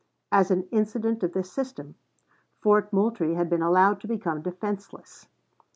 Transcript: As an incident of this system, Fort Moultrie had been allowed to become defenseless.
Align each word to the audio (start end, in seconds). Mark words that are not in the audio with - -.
As 0.31 0.49
an 0.49 0.67
incident 0.71 1.21
of 1.21 1.33
this 1.33 1.51
system, 1.51 1.93
Fort 2.59 2.91
Moultrie 2.91 3.35
had 3.35 3.51
been 3.51 3.61
allowed 3.61 4.01
to 4.01 4.07
become 4.07 4.41
defenseless. 4.41 5.27